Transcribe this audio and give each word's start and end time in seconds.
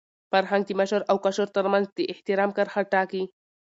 فرهنګ 0.31 0.63
د 0.67 0.71
مشر 0.79 1.01
او 1.11 1.15
کشر 1.25 1.47
تر 1.57 1.65
منځ 1.73 1.85
د 1.91 1.99
احترام 2.13 2.49
کرښه 2.57 2.81
ټاکي. 2.91 3.23